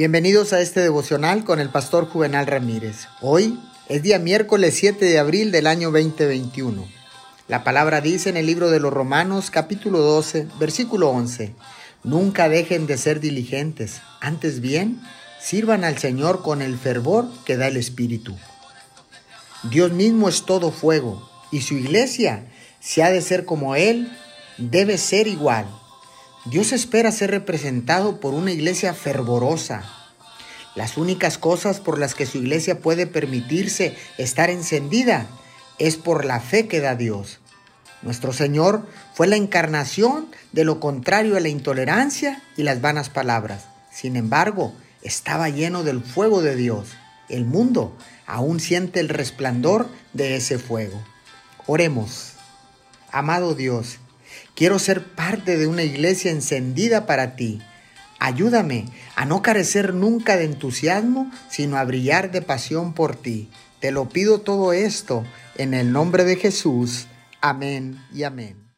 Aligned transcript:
Bienvenidos 0.00 0.54
a 0.54 0.62
este 0.62 0.80
devocional 0.80 1.44
con 1.44 1.60
el 1.60 1.68
pastor 1.68 2.08
Juvenal 2.08 2.46
Ramírez. 2.46 3.06
Hoy 3.20 3.60
es 3.86 4.02
día 4.02 4.18
miércoles 4.18 4.74
7 4.78 5.04
de 5.04 5.18
abril 5.18 5.52
del 5.52 5.66
año 5.66 5.90
2021. 5.90 6.88
La 7.48 7.64
palabra 7.64 8.00
dice 8.00 8.30
en 8.30 8.38
el 8.38 8.46
libro 8.46 8.70
de 8.70 8.80
los 8.80 8.94
Romanos 8.94 9.50
capítulo 9.50 9.98
12, 9.98 10.46
versículo 10.58 11.10
11, 11.10 11.52
Nunca 12.02 12.48
dejen 12.48 12.86
de 12.86 12.96
ser 12.96 13.20
diligentes, 13.20 14.00
antes 14.22 14.62
bien, 14.62 15.02
sirvan 15.38 15.84
al 15.84 15.98
Señor 15.98 16.40
con 16.40 16.62
el 16.62 16.78
fervor 16.78 17.26
que 17.44 17.58
da 17.58 17.66
el 17.66 17.76
Espíritu. 17.76 18.34
Dios 19.64 19.92
mismo 19.92 20.30
es 20.30 20.46
todo 20.46 20.70
fuego 20.70 21.28
y 21.52 21.60
su 21.60 21.74
iglesia, 21.74 22.46
si 22.80 23.02
ha 23.02 23.10
de 23.10 23.20
ser 23.20 23.44
como 23.44 23.76
Él, 23.76 24.10
debe 24.56 24.96
ser 24.96 25.26
igual. 25.26 25.66
Dios 26.46 26.72
espera 26.72 27.12
ser 27.12 27.30
representado 27.30 28.18
por 28.18 28.32
una 28.32 28.50
iglesia 28.50 28.94
fervorosa. 28.94 29.84
Las 30.74 30.96
únicas 30.96 31.36
cosas 31.36 31.80
por 31.80 31.98
las 31.98 32.14
que 32.14 32.24
su 32.24 32.38
iglesia 32.38 32.80
puede 32.80 33.06
permitirse 33.06 33.96
estar 34.16 34.48
encendida 34.48 35.26
es 35.78 35.96
por 35.96 36.24
la 36.24 36.40
fe 36.40 36.66
que 36.66 36.80
da 36.80 36.94
Dios. 36.94 37.40
Nuestro 38.00 38.32
Señor 38.32 38.86
fue 39.12 39.26
la 39.26 39.36
encarnación 39.36 40.28
de 40.52 40.64
lo 40.64 40.80
contrario 40.80 41.36
a 41.36 41.40
la 41.40 41.48
intolerancia 41.48 42.42
y 42.56 42.62
las 42.62 42.80
vanas 42.80 43.10
palabras. 43.10 43.66
Sin 43.92 44.16
embargo, 44.16 44.72
estaba 45.02 45.50
lleno 45.50 45.82
del 45.82 46.02
fuego 46.02 46.40
de 46.40 46.56
Dios. 46.56 46.88
El 47.28 47.44
mundo 47.44 47.94
aún 48.26 48.60
siente 48.60 49.00
el 49.00 49.10
resplandor 49.10 49.88
de 50.14 50.36
ese 50.36 50.58
fuego. 50.58 51.04
Oremos. 51.66 52.32
Amado 53.12 53.54
Dios, 53.54 53.98
Quiero 54.60 54.78
ser 54.78 55.02
parte 55.02 55.56
de 55.56 55.66
una 55.66 55.84
iglesia 55.84 56.30
encendida 56.30 57.06
para 57.06 57.34
ti. 57.34 57.62
Ayúdame 58.18 58.84
a 59.16 59.24
no 59.24 59.40
carecer 59.40 59.94
nunca 59.94 60.36
de 60.36 60.44
entusiasmo, 60.44 61.32
sino 61.48 61.78
a 61.78 61.84
brillar 61.84 62.30
de 62.30 62.42
pasión 62.42 62.92
por 62.92 63.16
ti. 63.16 63.48
Te 63.80 63.90
lo 63.90 64.10
pido 64.10 64.42
todo 64.42 64.74
esto 64.74 65.24
en 65.56 65.72
el 65.72 65.92
nombre 65.92 66.24
de 66.24 66.36
Jesús. 66.36 67.06
Amén 67.40 68.04
y 68.12 68.24
amén. 68.24 68.69